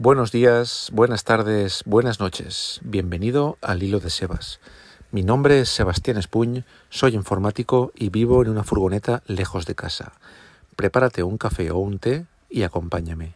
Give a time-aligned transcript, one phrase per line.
[0.00, 2.78] Buenos días, buenas tardes, buenas noches.
[2.84, 4.60] Bienvenido al Hilo de Sebas.
[5.10, 10.12] Mi nombre es Sebastián Espuñ, soy informático y vivo en una furgoneta lejos de casa.
[10.76, 13.34] Prepárate un café o un té y acompáñame.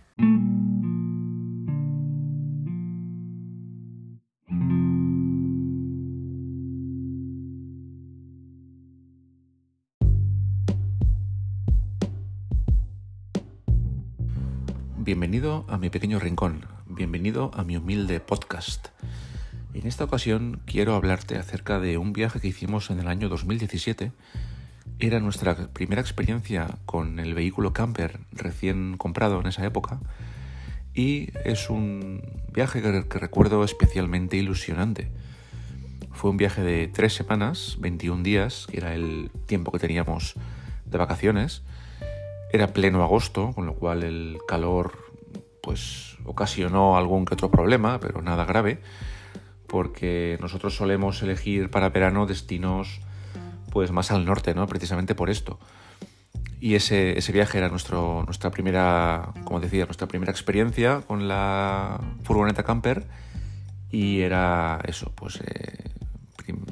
[15.05, 18.91] Bienvenido a mi pequeño rincón, bienvenido a mi humilde podcast.
[19.75, 24.13] En esta ocasión quiero hablarte acerca de un viaje que hicimos en el año 2017.
[25.01, 29.99] Era nuestra primera experiencia con el vehículo camper recién comprado en esa época
[30.95, 32.23] y es un
[32.53, 35.11] viaje que, que recuerdo especialmente ilusionante.
[36.13, 40.35] Fue un viaje de tres semanas, 21 días, que era el tiempo que teníamos
[40.85, 41.65] de vacaciones
[42.53, 44.93] era pleno agosto, con lo cual el calor
[45.63, 48.81] pues ocasionó algún que otro problema, pero nada grave,
[49.67, 53.01] porque nosotros solemos elegir para verano destinos
[53.71, 54.67] pues más al norte, ¿no?
[54.67, 55.59] Precisamente por esto.
[56.61, 61.99] Y ese, ese viaje era nuestro, nuestra primera, como decía, nuestra primera experiencia con la
[62.23, 63.07] furgoneta camper
[63.91, 65.91] y era eso, pues eh,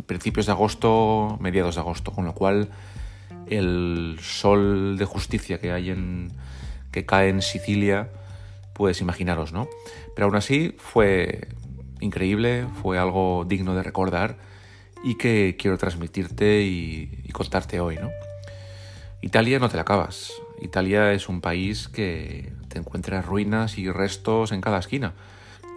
[0.07, 2.69] principios de agosto, mediados de agosto, con lo cual
[3.51, 6.33] el sol de justicia que hay en
[6.93, 8.11] que cae en Sicilia,
[8.73, 9.69] pues imaginaros, ¿no?
[10.15, 11.49] Pero aún así fue
[12.01, 14.39] increíble, fue algo digno de recordar
[15.05, 18.11] y que quiero transmitirte y, y contarte hoy, ¿no?
[19.23, 20.33] Italia no te la acabas.
[20.61, 25.13] Italia es un país que te encuentras ruinas y restos en cada esquina.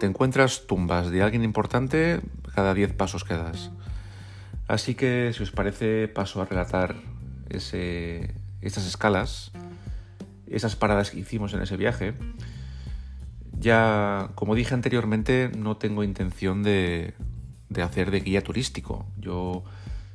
[0.00, 2.20] Te encuentras tumbas de alguien importante
[2.54, 3.70] cada 10 pasos que das.
[4.66, 6.96] Así que, si os parece, paso a relatar
[7.48, 9.52] ese, estas escalas,
[10.46, 12.14] esas paradas que hicimos en ese viaje.
[13.58, 17.14] Ya, como dije anteriormente, no tengo intención de,
[17.68, 19.06] de hacer de guía turístico.
[19.16, 19.64] Yo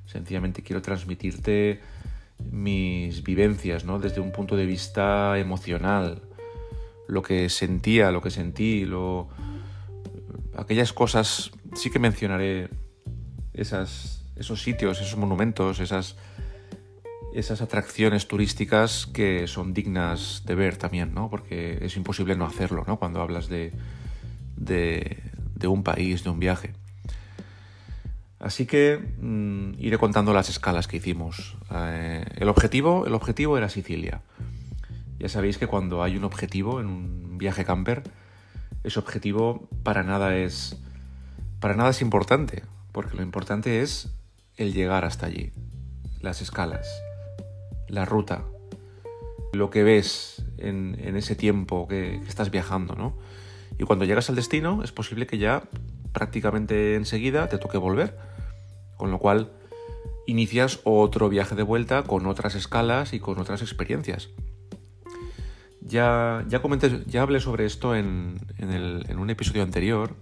[0.05, 1.81] sencillamente quiero transmitirte
[2.51, 3.99] mis vivencias, ¿no?
[3.99, 6.21] Desde un punto de vista emocional,
[7.07, 9.29] lo que sentía, lo que sentí, lo
[10.55, 12.69] aquellas cosas, sí que mencionaré
[13.53, 16.15] esas, esos sitios, esos monumentos, esas
[17.33, 21.29] esas atracciones turísticas que son dignas de ver también, ¿no?
[21.29, 22.97] Porque es imposible no hacerlo, ¿no?
[22.97, 23.73] Cuando hablas de,
[24.55, 26.73] de, un país, de un viaje.
[28.39, 31.57] Así que mm, iré contando las escalas que hicimos.
[31.71, 34.21] Eh, el, objetivo, el objetivo era Sicilia.
[35.19, 38.03] Ya sabéis que cuando hay un objetivo en un viaje camper,
[38.83, 40.77] ese objetivo para nada es
[41.59, 42.63] para nada es importante,
[42.93, 44.09] porque lo importante es
[44.55, 45.51] el llegar hasta allí,
[46.21, 46.87] las escalas
[47.89, 48.45] la ruta,
[49.53, 53.17] lo que ves en, ese tiempo que, estás viajando, ¿no?
[53.77, 55.63] Y cuando llegas al destino es posible que ya
[56.13, 58.17] prácticamente enseguida te toque volver,
[58.97, 59.51] con lo cual
[60.27, 64.29] inicias otro viaje de vuelta con otras escalas y con otras experiencias.
[65.81, 70.15] Ya, ya, comenté, ya hablé sobre esto en, en un episodio anterior,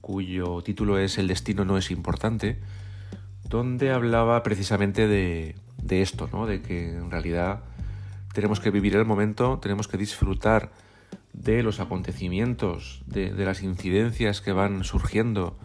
[0.00, 2.60] cuyo título es El destino no es importante,
[3.48, 6.46] donde hablaba precisamente de, de esto, ¿no?
[6.46, 7.60] De que en realidad
[8.34, 10.70] tenemos que vivir el momento, tenemos que disfrutar
[11.32, 15.58] de los acontecimientos, de, las incidencias que van surgiendo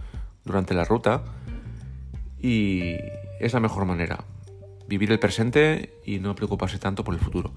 [0.44, 1.24] durante la ruta
[2.40, 2.96] y
[3.40, 4.26] es la mejor manera,
[4.88, 7.52] vivir el presente y no preocuparse tanto por el futuro.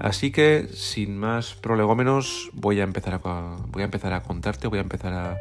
[0.00, 4.78] Así que, sin más prolegómenos, voy a empezar a, voy a, empezar a contarte, voy
[4.78, 5.36] a empezar a,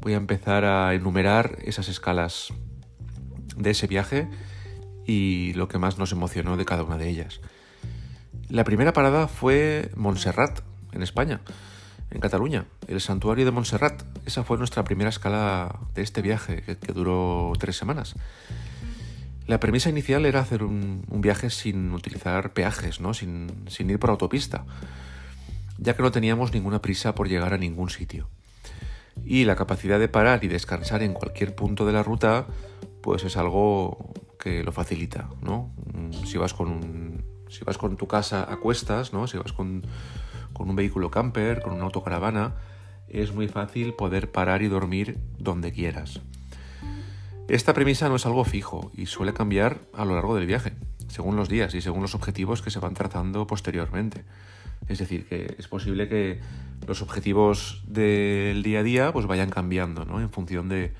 [0.00, 2.52] voy a empezar a enumerar esas escalas
[3.56, 4.28] de ese viaje
[5.06, 7.40] y lo que más nos emocionó de cada una de ellas.
[8.48, 10.60] La primera parada fue Montserrat,
[10.92, 11.40] en España,
[12.10, 14.02] en Cataluña, el santuario de Montserrat.
[14.24, 18.14] Esa fue nuestra primera escala de este viaje, que, duró tres semanas.
[19.46, 23.14] La premisa inicial era hacer un, viaje sin utilizar peajes, ¿no?
[23.14, 24.64] sin, ir por autopista,
[25.78, 28.28] ya que no teníamos ninguna prisa por llegar a ningún sitio.
[29.24, 32.46] Y la capacidad de parar y descansar en cualquier punto de la ruta,
[33.02, 35.72] pues es algo que lo facilita, ¿no?
[35.92, 39.26] Mm, si vas con si vas con tu casa a cuestas, ¿no?
[39.26, 39.82] Si vas con,
[40.52, 42.54] con un vehículo camper, con una autocaravana,
[43.08, 46.20] es muy fácil poder parar y dormir donde quieras.
[47.48, 50.72] Esta premisa no es algo fijo y suele cambiar a lo largo del viaje,
[51.06, 54.24] según los días y según los objetivos que se van trazando posteriormente.
[54.88, 56.40] Es decir, que es posible que
[56.86, 60.20] los objetivos del día a día pues vayan cambiando, ¿no?
[60.20, 60.92] En función de,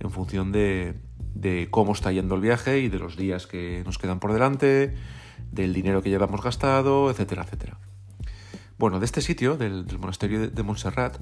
[0.00, 0.94] en función de,
[1.34, 4.94] de cómo está yendo el viaje y de los días que nos quedan por delante,
[5.52, 7.78] del dinero que llevamos gastado, etcétera, etcétera.
[8.78, 11.18] Bueno, de este sitio, del, monasterio de, Montserrat,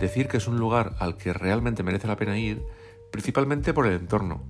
[0.00, 2.62] decir que es un lugar al que realmente merece la pena ir,
[3.10, 4.42] principalmente por el entorno,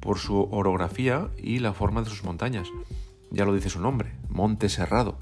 [0.00, 2.68] por su orografía y la forma de sus montañas.
[3.30, 5.18] Ya lo dice su nombre, Monte Serrado.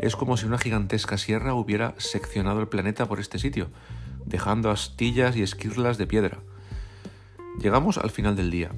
[0.00, 3.68] Es como si una gigantesca sierra hubiera seccionado el planeta por este sitio,
[4.24, 6.38] dejando astillas y esquirlas de piedra.
[7.60, 8.70] Llegamos al final del día.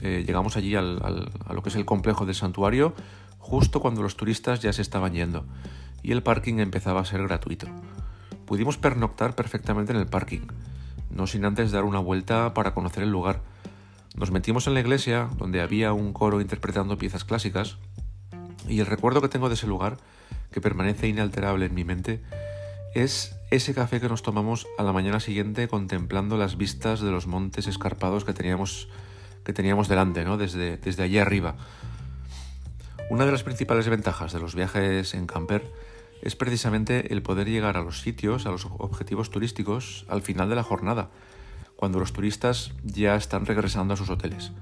[0.00, 2.94] Eh, llegamos allí a lo que es el complejo del santuario
[3.38, 5.44] justo cuando los turistas ya se estaban yendo
[6.02, 7.66] y el parking empezaba a ser gratuito.
[8.46, 10.46] Pudimos pernoctar perfectamente en el parking,
[11.10, 13.40] no sin antes dar una vuelta para conocer el lugar.
[14.14, 17.78] Nos metimos en la iglesia, donde había un coro interpretando piezas clásicas,
[18.68, 19.96] y el recuerdo que tengo de ese lugar,
[20.50, 22.22] que permanece inalterable en mi mente,
[22.94, 27.26] es ese café que nos tomamos a la mañana siguiente contemplando las vistas de los
[27.26, 28.88] montes escarpados que teníamos,
[29.44, 30.36] que teníamos delante, ¿no?
[30.36, 31.56] desde, desde allí arriba.
[33.10, 35.70] Una de las principales ventajas de los viajes en camper
[36.22, 40.56] es precisamente el poder llegar a los sitios, a los objetivos turísticos, al final de
[40.56, 41.10] la jornada,
[41.76, 44.52] cuando los turistas ya están regresando a sus hoteles.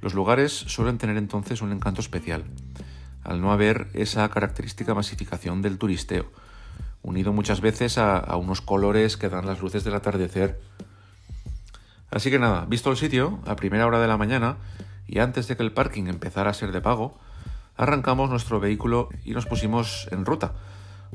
[0.00, 2.44] Los lugares suelen tener entonces un encanto especial,
[3.24, 6.30] al no haber esa característica masificación del turisteo,
[7.02, 10.60] unido muchas veces a, unos colores que dan las luces del atardecer.
[12.10, 14.56] Así que nada, visto el sitio, a primera hora de la mañana,
[15.06, 17.18] y antes de que el parking empezara a ser de pago,
[17.76, 20.54] arrancamos nuestro vehículo y nos pusimos en ruta,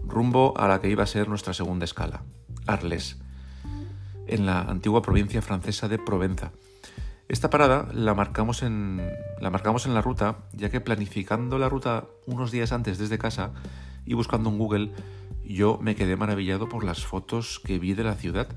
[0.06, 2.24] rumbo a la que iba a ser nuestra segunda escala,
[2.66, 3.18] Arles,
[4.28, 6.52] en la antigua provincia francesa de Provenza.
[7.28, 9.10] Esta parada la marcamos, en,
[9.40, 13.52] la marcamos en la ruta, ya que planificando la ruta unos días antes desde casa
[14.06, 14.92] y buscando en Google,
[15.44, 18.48] yo me quedé maravillado por las fotos que vi de la ciudad,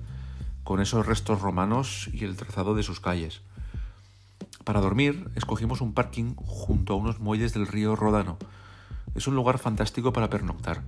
[0.65, 3.41] con esos restos romanos y el trazado de sus calles.
[4.65, 8.37] Para dormir, escogimos un parking junto a unos muelles del río Ródano.
[9.15, 10.83] Es un lugar fantástico para pernoctar.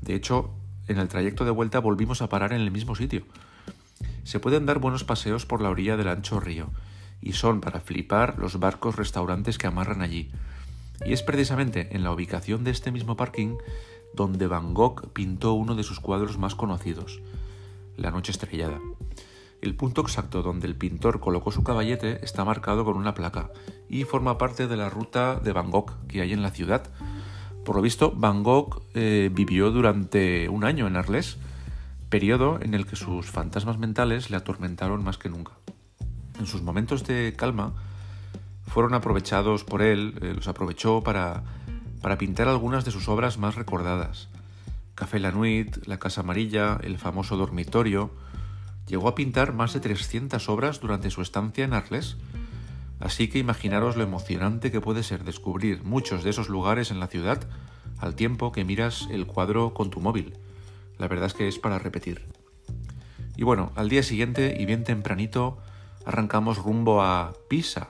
[0.00, 0.54] De hecho,
[0.86, 3.24] en el trayecto de vuelta volvimos a parar en el mismo sitio.
[4.24, 6.70] Se pueden dar buenos paseos por la orilla del ancho río,
[7.20, 10.30] y son para flipar los barcos restaurantes que amarran allí.
[11.04, 13.56] Y es precisamente en la ubicación de este mismo parking
[14.18, 17.22] donde Van Gogh pintó uno de sus cuadros más conocidos,
[17.96, 18.80] La Noche Estrellada.
[19.62, 23.50] El punto exacto donde el pintor colocó su caballete está marcado con una placa
[23.88, 26.90] y forma parte de la ruta de Van Gogh que hay en la ciudad.
[27.64, 31.38] Por lo visto, Van Gogh eh, vivió durante un año en Arles,
[32.08, 35.52] periodo en el que sus fantasmas mentales le atormentaron más que nunca.
[36.40, 37.72] En sus momentos de calma
[38.66, 41.44] fueron aprovechados por él, eh, los aprovechó para,
[42.00, 44.28] para pintar algunas de sus obras más recordadas.
[44.94, 48.10] Café La Nuit, La Casa Amarilla, el famoso dormitorio,
[48.88, 52.16] Llegó a pintar más de 300 obras durante su estancia en Arles,
[53.00, 57.08] así que imaginaros lo emocionante que puede ser descubrir muchos de esos lugares en la
[57.08, 57.46] ciudad
[57.98, 60.38] al tiempo que miras el cuadro con tu móvil.
[60.96, 62.24] La verdad es que es para repetir.
[63.36, 65.58] Y bueno, al día siguiente y bien tempranito
[66.06, 67.88] arrancamos rumbo a Pisa.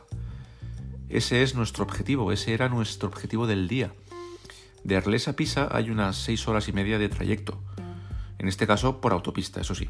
[1.08, 3.92] Ese es nuestro objetivo, ese era nuestro objetivo del día.
[4.84, 7.62] De Arles a Pisa hay unas seis horas y media de trayecto.
[8.38, 9.88] En este caso por autopista, eso sí.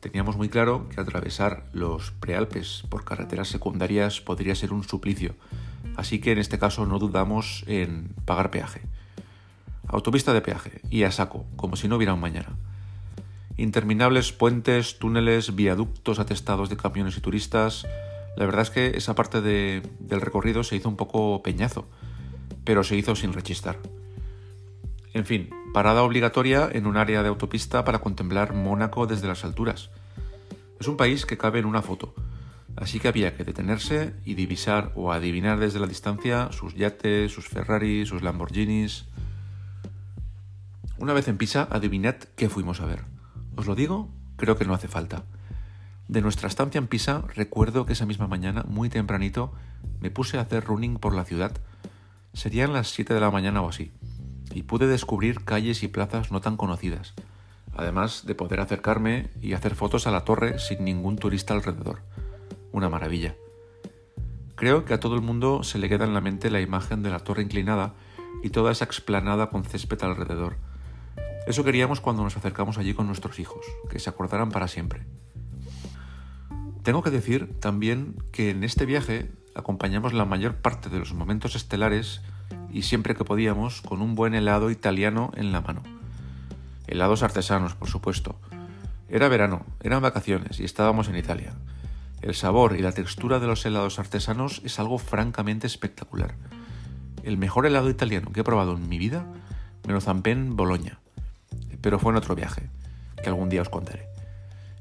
[0.00, 5.34] Teníamos muy claro que atravesar los prealpes por carreteras secundarias podría ser un suplicio,
[5.96, 8.80] así que en este caso no dudamos en pagar peaje.
[9.86, 12.56] Autopista de peaje, y a saco, como si no hubiera un mañana.
[13.58, 17.86] Interminables puentes, túneles, viaductos atestados de camiones y turistas.
[18.38, 21.88] La verdad es que esa parte del recorrido se hizo un poco peñazo,
[22.62, 23.80] pero se hizo sin rechistar.
[25.12, 29.90] En fin, parada obligatoria en un área de autopista para contemplar Mónaco desde las alturas.
[30.78, 32.14] Es un país que cabe en una foto,
[32.76, 37.48] así que había que detenerse y divisar o adivinar desde la distancia sus yates, sus
[37.48, 39.06] Ferrari, sus Lamborghinis.
[40.96, 43.00] Una vez en Pisa, adivinad qué fuimos a ver.
[43.56, 44.08] ¿Os lo digo?
[44.36, 45.24] Creo que no hace falta.
[46.08, 49.52] De nuestra estancia en Pisa, recuerdo que esa misma mañana, muy tempranito,
[50.00, 51.52] me puse a hacer running por la ciudad.
[52.32, 53.92] Serían las 7 de la mañana o así
[54.52, 57.14] y pude descubrir calles y plazas no tan conocidas,
[57.76, 62.02] además de poder acercarme y hacer fotos a la torre sin ningún turista alrededor.
[62.72, 63.34] Una maravilla.
[64.54, 67.10] Creo que a todo el mundo se le queda en la mente la imagen de
[67.10, 67.94] la torre inclinada
[68.42, 70.56] y toda esa explanada con césped alrededor.
[71.46, 75.06] Eso queríamos cuando nos acercamos allí con nuestros hijos, que se acordaran para siempre.
[76.88, 81.54] Tengo que decir también que en este viaje acompañamos la mayor parte de los momentos
[81.54, 82.22] estelares
[82.72, 85.82] y siempre que podíamos con un buen helado italiano en la mano.
[86.86, 88.40] Helados artesanos, por supuesto.
[89.10, 91.52] Era verano, eran vacaciones y estábamos en Italia.
[92.22, 96.36] El sabor y la textura de los helados artesanos es algo francamente espectacular.
[97.22, 99.26] El mejor helado italiano que he probado en mi vida
[99.86, 101.00] me lo zampé en Boloña.
[101.82, 102.70] pero fue en otro viaje,
[103.22, 104.08] que algún día os contaré.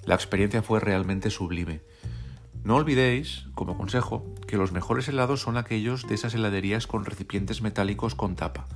[0.08, 1.82] La experiencia fue realmente sublime.
[2.64, 7.62] No olvidéis, como consejo, que los mejores helados son aquellos de esas heladerías con recipientes
[7.62, 8.68] metálicos con tapa.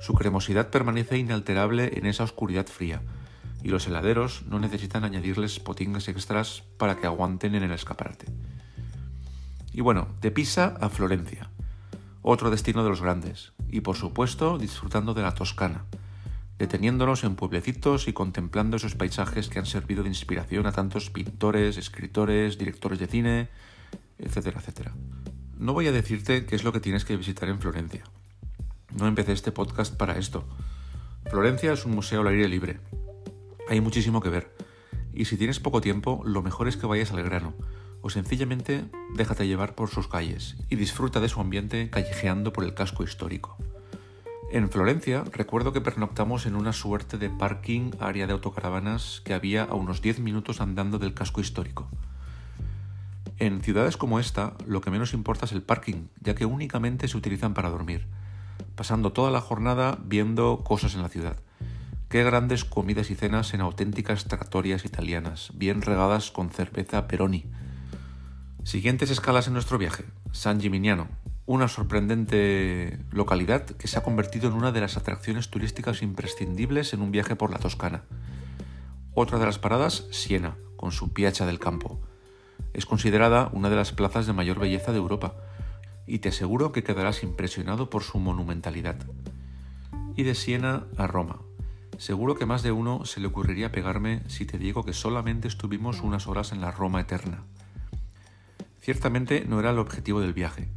[0.00, 3.02] Su cremosidad permanece inalterable en esa oscuridad fría,
[3.64, 8.26] y los heladeros no necesitan añadirles potingas extras para que aguanten en el escaparate.
[9.72, 11.50] Y bueno, de Pisa a Florencia,
[12.22, 15.86] otro destino de los grandes, y por supuesto disfrutando de la Toscana,
[16.60, 21.78] deteniéndonos en pueblecitos y contemplando esos paisajes que han servido de inspiración a tantos pintores,
[21.78, 23.48] escritores, directores de cine,
[24.18, 24.92] etcétera, etcétera.
[25.58, 28.04] No voy a decirte qué es lo que tienes que visitar en Florencia.
[28.94, 30.44] No empecé este podcast para esto.
[31.30, 32.78] Florencia es un museo al aire libre.
[33.70, 34.54] Hay muchísimo que ver.
[35.14, 37.54] Y si tienes poco tiempo, lo mejor es que vayas al grano,
[38.02, 38.84] o sencillamente
[39.16, 43.56] déjate llevar por sus calles y disfruta de su ambiente callejeando por el casco histórico.
[44.52, 49.62] En Florencia recuerdo que pernoctamos en una suerte de parking área de autocaravanas que había
[49.62, 51.88] a unos 10 minutos andando del casco histórico.
[53.38, 57.16] En ciudades como esta, lo que menos importa es el parking, ya que únicamente se
[57.16, 58.08] utilizan para dormir,
[58.74, 61.36] pasando toda la jornada viendo cosas en la ciudad.
[62.08, 67.46] Qué grandes comidas y cenas en auténticas trattorias italianas, bien regadas con cerveza Peroni.
[68.64, 71.06] Siguientes escalas en nuestro viaje: San Gimignano,
[71.50, 77.02] una sorprendente localidad que se ha convertido en una de las atracciones turísticas imprescindibles en
[77.02, 78.04] un viaje por la Toscana.
[79.14, 82.00] Otra de las paradas, Siena, con su Piazza del Campo.
[82.72, 85.34] Es considerada una de las plazas de mayor belleza de Europa,
[86.06, 89.04] y te aseguro que quedarás impresionado por su monumentalidad.
[90.14, 91.40] Y de Siena a Roma.
[91.98, 96.00] Seguro que más de uno se le ocurriría pegarme si te digo que solamente estuvimos
[96.00, 97.42] unas horas en la Roma eterna.
[98.80, 100.68] Ciertamente no era el objetivo del viaje,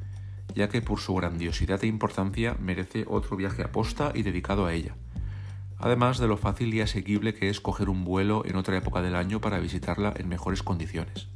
[0.56, 4.74] ya que por su grandiosidad e importancia merece otro viaje a posta y dedicado a
[4.74, 4.96] ella,
[5.78, 9.16] además de lo fácil y asequible que es coger un vuelo en otra época del
[9.16, 11.28] año para visitarla en mejores condiciones.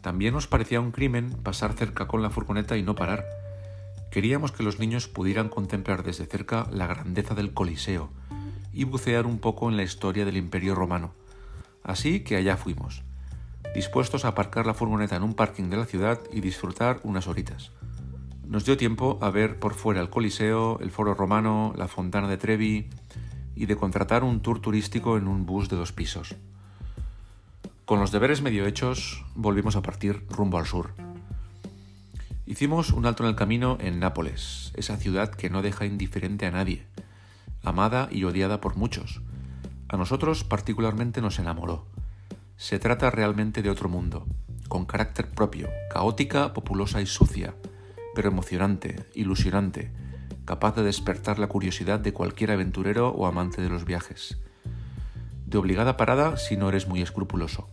[0.00, 3.24] También nos parecía un crimen pasar cerca con la furgoneta y no parar.
[4.10, 8.10] Queríamos que los niños pudieran contemplar desde cerca la grandeza del Coliseo
[8.72, 11.12] y bucear un poco en la historia del Imperio Romano.
[11.82, 13.02] Así que allá fuimos
[13.78, 17.70] dispuestos a aparcar la furgoneta en un parking de la ciudad y disfrutar unas horitas.
[18.44, 22.38] Nos dio tiempo a ver por fuera el Coliseo, el Foro Romano, la Fontana de
[22.38, 22.90] Trevi
[23.54, 26.34] y de contratar un tour turístico en un bus de dos pisos.
[27.84, 30.94] Con los deberes medio hechos, volvimos a partir rumbo al sur.
[32.46, 36.50] Hicimos un alto en el camino en Nápoles, esa ciudad que no deja indiferente a
[36.50, 36.84] nadie,
[37.62, 39.20] amada y odiada por muchos.
[39.88, 41.86] A nosotros particularmente nos enamoró.
[42.58, 44.26] Se trata realmente de otro mundo,
[44.66, 47.54] con carácter propio, caótica, populosa y sucia,
[48.16, 49.92] pero emocionante, ilusionante,
[50.44, 54.40] capaz de despertar la curiosidad de cualquier aventurero o amante de los viajes.
[55.46, 57.68] De obligada parada si no eres muy escrupuloso.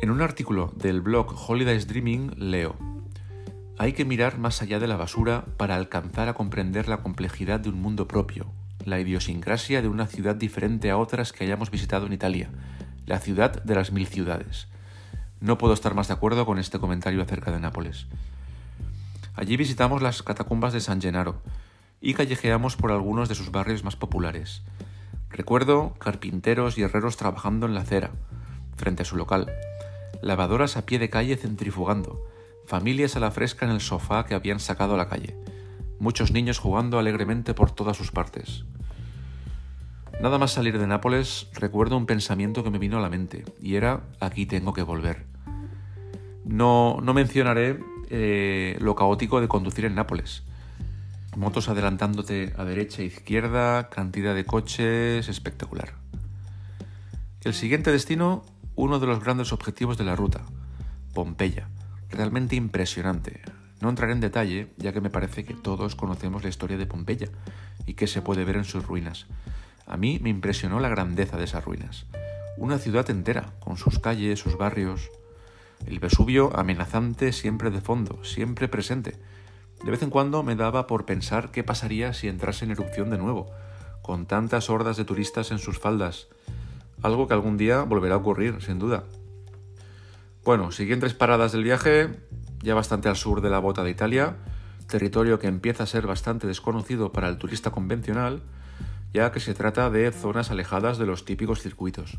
[0.00, 2.76] En un artículo del blog Holidays Dreaming leo,
[3.76, 7.70] hay que mirar más allá de la basura para alcanzar a comprender la complejidad de
[7.70, 8.52] un mundo propio,
[8.84, 12.50] la idiosincrasia de una ciudad diferente a otras que hayamos visitado en Italia,
[13.06, 14.68] la ciudad de las mil ciudades.
[15.40, 18.06] No puedo estar más de acuerdo con este comentario acerca de Nápoles.
[19.34, 21.42] Allí visitamos las catacumbas de San Gennaro
[22.00, 24.62] y callejeamos por algunos de sus barrios más populares.
[25.30, 28.12] Recuerdo carpinteros y herreros trabajando en la acera,
[28.76, 29.52] frente a su local,
[30.22, 32.24] lavadoras a pie de calle centrifugando,
[32.66, 35.36] familias a la fresca en el sofá que habían sacado a la calle,
[35.98, 38.64] muchos niños jugando alegremente por todas sus partes.
[40.20, 43.74] Nada más salir de Nápoles, recuerdo un pensamiento que me vino a la mente, y
[43.74, 45.26] era, aquí tengo que volver.
[46.44, 47.78] No, no mencionaré
[48.10, 50.44] eh, lo caótico de conducir en Nápoles.
[51.36, 55.94] Motos adelantándote a derecha e izquierda, cantidad de coches, espectacular.
[57.40, 58.44] El siguiente destino,
[58.76, 60.42] uno de los grandes objetivos de la ruta,
[61.12, 61.68] Pompeya.
[62.08, 63.42] Realmente impresionante.
[63.80, 67.28] No entraré en detalle, ya que me parece que todos conocemos la historia de Pompeya
[67.86, 69.26] y qué se puede ver en sus ruinas.
[69.86, 72.06] A mí me impresionó la grandeza de esas ruinas.
[72.56, 75.10] Una ciudad entera, con sus calles, sus barrios.
[75.86, 79.18] El Vesubio amenazante siempre de fondo, siempre presente.
[79.84, 83.18] De vez en cuando me daba por pensar qué pasaría si entrase en erupción de
[83.18, 83.50] nuevo,
[84.02, 86.28] con tantas hordas de turistas en sus faldas.
[87.02, 89.04] Algo que algún día volverá a ocurrir, sin duda.
[90.44, 92.08] Bueno, siguientes paradas del viaje,
[92.62, 94.36] ya bastante al sur de la bota de Italia,
[94.86, 98.42] territorio que empieza a ser bastante desconocido para el turista convencional,
[99.14, 102.18] ya que se trata de zonas alejadas de los típicos circuitos.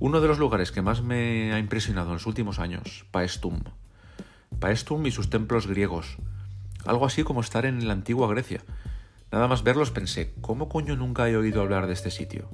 [0.00, 3.60] Uno de los lugares que más me ha impresionado en los últimos años, Paestum.
[4.58, 6.18] Paestum y sus templos griegos.
[6.84, 8.62] Algo así como estar en la antigua Grecia.
[9.30, 12.48] Nada más verlos pensé, ¿cómo coño nunca he oído hablar de este sitio?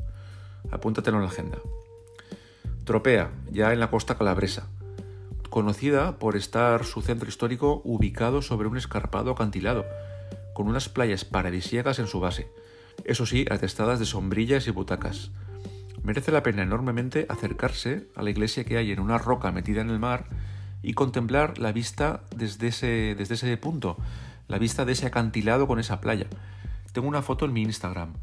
[0.71, 1.59] Apúntatelo en la agenda.
[2.85, 4.69] Tropea, ya en la costa calabresa,
[5.49, 9.87] conocida por estar su centro histórico ubicado sobre un escarpado acantilado,
[10.53, 12.51] con unas playas paradisíacas en su base,
[13.05, 15.31] eso sí, atestadas de sombrillas y butacas.
[16.03, 19.91] Merece la pena enormemente acercarse a la iglesia que hay en una roca metida en
[19.91, 20.27] el mar
[20.83, 23.97] y contemplar la vista desde ese, desde ese punto,
[24.49, 26.27] la vista de ese acantilado con esa playa.
[26.93, 28.15] Tengo una foto en mi Instagram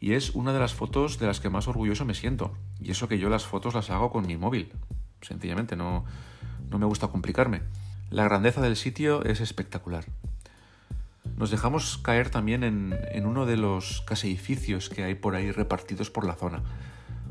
[0.00, 2.54] y es una de las fotos de las que más orgulloso me siento.
[2.80, 4.72] Y eso que yo las fotos las hago con mi móvil.
[5.20, 6.04] Sencillamente, no,
[6.70, 7.62] no me gusta complicarme.
[8.10, 10.04] La grandeza del sitio es espectacular.
[11.36, 16.26] Nos dejamos caer también en, uno de los caseificios que hay por ahí repartidos por
[16.26, 16.62] la zona.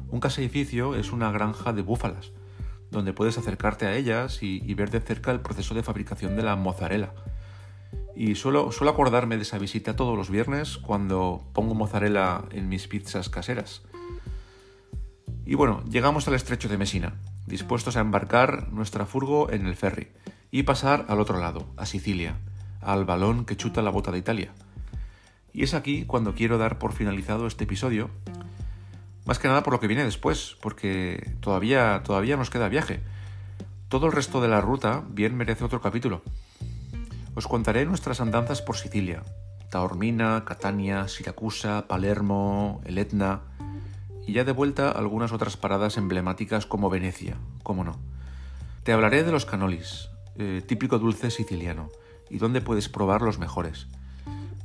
[0.09, 2.31] Un caseificio es una granja de búfalas,
[2.91, 6.55] donde puedes acercarte a ellas y, ver de cerca el proceso de fabricación de la
[6.55, 7.13] mozzarella.
[8.15, 12.87] Y suelo, suelo acordarme de esa visita todos los viernes cuando pongo mozzarella en mis
[12.87, 13.83] pizzas caseras.
[15.45, 20.09] Y bueno, llegamos al estrecho de Messina, dispuestos a embarcar nuestra furgo en el ferry
[20.51, 22.37] y pasar al otro lado, a Sicilia,
[22.87, 24.53] al balón que chuta la bota de Italia.
[25.51, 28.09] Y es aquí cuando quiero dar por finalizado este episodio,
[29.25, 33.01] más que nada por lo que viene después, porque todavía, todavía nos queda viaje.
[33.89, 36.21] Todo el resto de la ruta bien merece otro capítulo.
[37.35, 39.21] Os contaré nuestras andanzas por Sicilia,
[39.69, 43.41] Taormina, Catania, Siracusa, Palermo, el Etna,
[44.25, 47.97] y ya de vuelta algunas otras paradas emblemáticas como Venecia, cómo no.
[48.83, 51.89] Te hablaré de los canolis, eh, típico dulce siciliano,
[52.29, 53.87] y dónde puedes probar los mejores.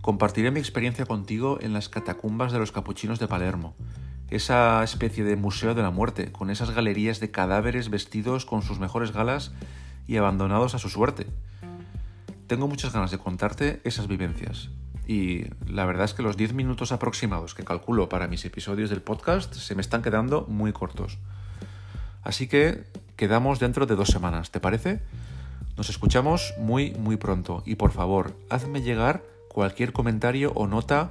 [0.00, 3.75] Compartiré mi experiencia contigo en las catacumbas de los capuchinos de Palermo,
[4.31, 8.81] esa especie de museo de la muerte, con esas galerías de cadáveres vestidos con sus
[8.81, 9.52] mejores galas
[10.09, 11.26] y abandonados a su suerte.
[12.47, 14.71] Tengo muchas ganas de contarte esas vivencias.
[15.07, 19.03] Y la verdad es que los 10 minutos aproximados que calculo para mis episodios del
[19.03, 21.18] podcast se me están quedando muy cortos.
[22.22, 22.85] Así que
[23.16, 25.03] quedamos dentro de dos semanas, ¿te parece?
[25.83, 27.64] Nos escuchamos muy, muy pronto.
[27.66, 31.11] Y por favor, hazme llegar cualquier comentario o nota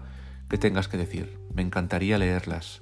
[0.50, 1.38] que tengas que decir.
[1.54, 2.82] Me encantaría leerlas.